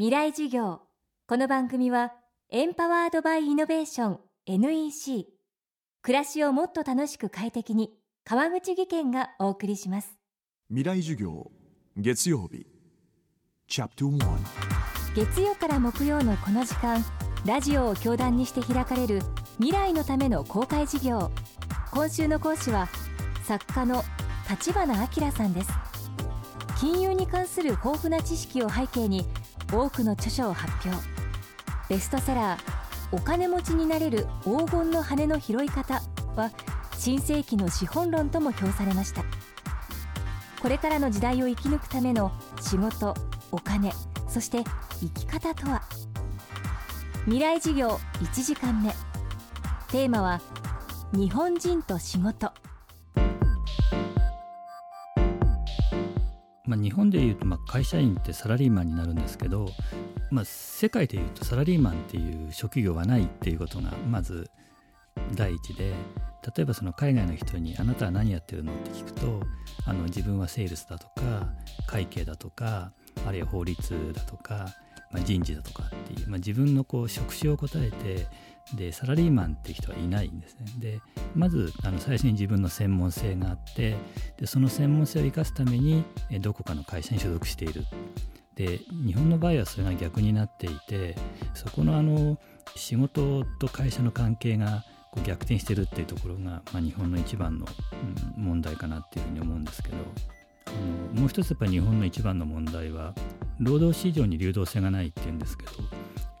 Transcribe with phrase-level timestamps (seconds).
[0.00, 0.80] 未来授業。
[1.28, 2.14] この番組は
[2.48, 5.26] エンパワードバイイノベーション NEC
[6.00, 7.90] 暮らしをもっと楽しく快適に
[8.24, 10.16] 川口義賢がお送りします。
[10.70, 11.50] 未来授業
[11.98, 12.66] 月曜日。
[13.68, 14.38] チャプト1
[15.14, 17.04] 月曜から木曜のこの時間
[17.44, 19.20] ラジオを教壇にして開かれる
[19.58, 21.30] 未来のための公開授業。
[21.92, 22.88] 今週の講師は
[23.44, 24.02] 作家の
[24.48, 25.70] 立花明さんです。
[26.80, 29.26] 金融に関する豊富な知識を背景に
[29.72, 31.02] 多くの著書を発表。
[31.88, 32.60] ベストセラー
[33.12, 36.02] 「お金持ちになれる黄金の羽の拾い方」
[36.36, 36.50] は
[36.96, 39.24] 新世紀の資本論とも評されました。
[40.62, 42.30] これからの時代を生き抜くための
[42.60, 43.14] 仕事
[43.50, 43.92] お金
[44.28, 44.62] そして
[45.00, 45.82] 生き方とは？
[47.24, 48.94] 未来事業1時間目。
[49.88, 50.40] テーマは
[51.12, 52.52] 日本人と仕事。
[56.70, 59.66] まあ、日本でいうとまあ会社員ってサラリーマンになるんですけど、
[60.30, 64.48] まあ、世界でいうとサラリーマンっていう職業はないっていうことがまず
[65.34, 65.92] 第一で
[66.56, 69.42] 例えばその海外の人に「あなたは何やってるの?」って聞くと
[69.84, 71.52] あの自分はセールスだとか
[71.88, 72.92] 会計だとか
[73.26, 74.68] あるいは法律だとか、
[75.10, 78.26] まあ、人事だとかっていう、まあ、自分のこう職種を答えて
[78.74, 80.66] でサラリーマンっていう人はいないんですね。
[80.78, 81.00] で
[81.34, 83.96] まずあの最初に自分の専門性があって
[84.38, 86.04] でその専門性を生かすために
[86.40, 87.84] どこかの会社に所属している。
[88.54, 91.16] で日本の場合はそれが逆になっていて
[91.54, 92.38] そこのあの
[92.76, 97.66] 仕事と会社の関係がこう逆転してるっていうところが、まあ、日本の一番の、
[98.36, 99.96] 問題かなっていうふうに思うんですけど
[100.66, 100.70] あ
[101.14, 103.14] のもう一つやっぱり日本の一番の問題は
[103.60, 105.72] 労働市場に流動性がないっていうんですけど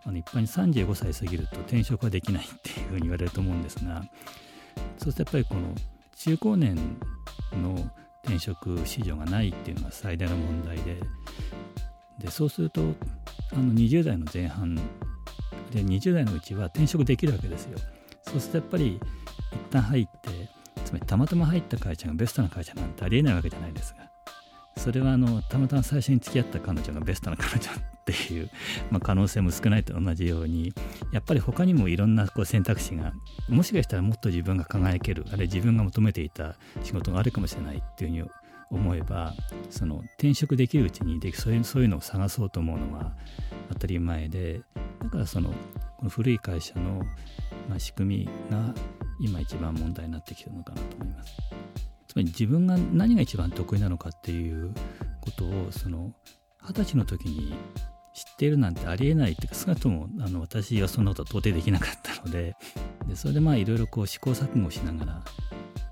[0.04, 4.02] あの一般に35歳過ぎると転職はできないっていうふうに言われると思うんですが
[4.96, 5.74] そうするとやっぱりこの
[6.16, 6.76] 中高年
[7.62, 7.90] の
[8.24, 11.00] 転職市場がないっていうのが最大の問題で
[12.18, 12.80] でそうすると
[13.52, 14.82] あの20代の前半で
[15.82, 17.78] 20代のうちは転職できるわけですよ。
[18.22, 19.00] そうするとやっぱり
[19.52, 20.30] 一旦入って
[20.84, 23.99] つまりたまたま入った会社がベストな会社なんてありえないわけじゃないですか。
[24.80, 28.50] それはあのたまたま最初に付き合った彼女がベストな彼女っていう、
[28.90, 30.72] まあ、可能性も少ないと同じように
[31.12, 33.12] やっぱり他にもいろんなこう選択肢が
[33.50, 38.30] もしかしたらもっと自分が輝けるあるいは自分が求めていた仕事があるかもしれないっていうふうに
[38.70, 39.34] 思えば
[39.68, 43.12] その転職できるうちにでそういうそういうのを探そうと思うのは
[43.68, 44.62] 当たり前で
[45.02, 45.50] だからその
[45.98, 47.02] この古い会社の、
[47.68, 48.74] まあ、仕組みが
[49.20, 51.59] 今一番問題になってきてるのかなと思います。
[52.10, 54.74] つまり自分が何が一番得意なのかっていう
[55.20, 56.12] ことをその
[56.60, 57.54] 二十歳の時に
[58.12, 62.56] 知っているなんてありえないっていうか少なくともあの私はそんなことは到底できなかったので
[63.06, 65.24] でそれでまあいろいろこう試行錯誤しながら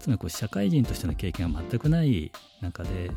[0.01, 3.13] つまりこう社会人としての経験が全くない中で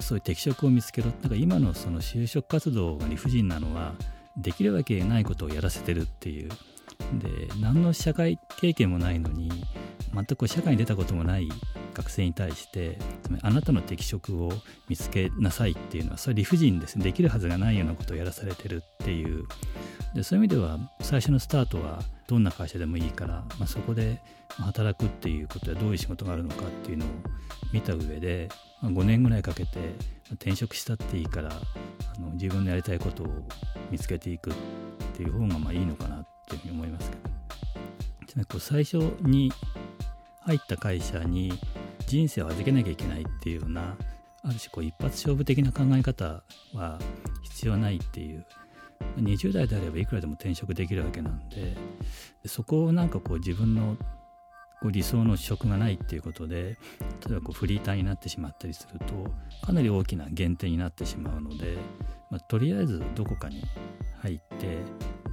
[0.00, 3.94] そういう適職を見つけろなんか今のその就職活動が理不尽なのは
[4.36, 6.48] できるわけないことをやらせてるっていう。
[7.18, 9.50] で何の社会経験もないのに
[10.12, 11.48] 全く社会に出たこともない
[11.94, 12.98] 学生に対して
[13.42, 14.52] あなたの適職を
[14.88, 19.44] 見つけなさいっていうのはそれ理不尽ですねできるはずがないようなことをやらされてるっていう
[20.14, 24.20] でそういう意味では最初のスタートはどんな会社でもいいから、まあ、そこで
[24.58, 27.08] 働くっていうことはどういう仕事があるのかっていうのを
[27.72, 28.48] 見た上で、
[28.80, 29.78] まあ、5年ぐらいかけて
[30.32, 33.26] 転職したっていいからあの自分のやりたいことを
[33.90, 34.54] 見つけていくっ
[35.16, 37.34] ていう方がまあいいのかなっていうふうに思いますけど。
[38.42, 39.52] こう最初に
[40.40, 41.52] 入った会社に
[42.06, 43.96] 人生を預けなきゃいけないっていうような
[44.42, 46.42] ある種こう一発勝負的な考え方
[46.74, 46.98] は
[47.42, 48.46] 必要ないっていう
[49.16, 51.76] 20代であればいくらでも転職できるわけなんで
[52.46, 53.96] そこをなんかこう自分の
[54.82, 56.76] こう理想の職がないっていうことで
[57.26, 59.14] 例えばこうフリーターになってしまったりすると
[59.66, 61.78] かなり大きな減点になってしまうので、
[62.30, 63.62] まあ、とりあえずどこかに
[64.20, 64.78] 入って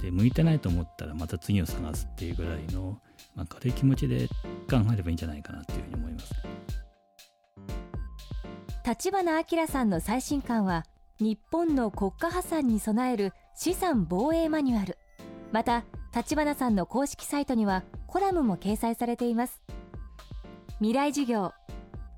[0.00, 2.98] で向いてないと思ったらまた次を探すっていうぐらいの、
[3.34, 4.26] まあ、軽い気持ちで
[4.70, 6.51] 考えればいいんじゃないかなっていうふうに思います。
[8.84, 10.84] 立花明さんの最新刊は
[11.20, 14.98] 日本の国家破産に備える資産防衛マニュアル。
[15.52, 19.62] また立花さんの公式サイトにはコラムも掲載されています。
[20.78, 21.52] 未来授業。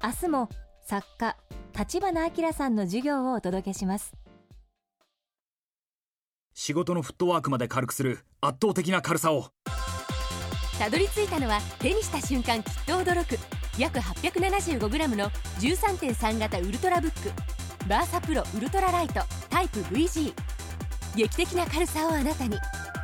[0.03, 0.49] 明日も
[0.81, 1.37] 作家
[1.79, 4.15] 立花明さんの授業をお届けします。
[6.55, 9.50] 仕事のフットワークまで軽くする圧倒的な軽さを。
[10.79, 13.38] たどり着いたのは手にした瞬間きっと驚く
[13.79, 15.31] 約 875g の
[15.61, 17.32] 13.3型ウルトラブック
[17.88, 20.32] バーサプロウルトラライトタイプ VG
[21.17, 22.56] 劇的な軽さをあなたに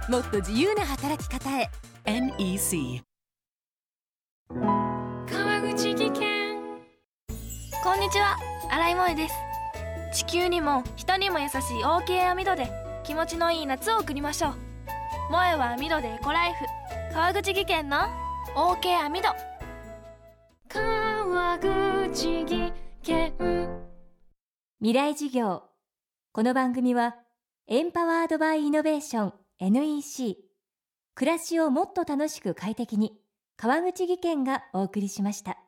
[0.08, 1.70] もっと自由な働き方へ。
[2.04, 3.02] NEC
[4.48, 6.56] 川口技研。
[7.84, 8.36] こんにちは。
[8.70, 9.34] 新井萌です。
[10.12, 12.68] 地球にも人にも優しい OK 網戸で
[13.04, 14.54] 気持ちのいい夏を送りましょう。
[15.28, 16.64] 萌えは網戸でエコライフ。
[17.12, 17.98] 川口技研の
[18.56, 19.49] OK 網戸
[20.72, 22.72] 川口技
[23.02, 23.32] 研。
[24.78, 25.64] 未来事業。
[26.32, 27.16] この番組は
[27.66, 30.36] エンパワードバイイノベーション NEC
[31.16, 33.18] 暮らしをもっと楽しく快適に
[33.56, 35.58] 川口技研がお送りしました。